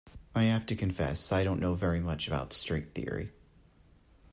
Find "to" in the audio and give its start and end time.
0.65-0.75